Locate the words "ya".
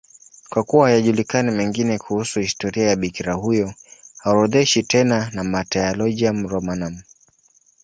2.89-2.95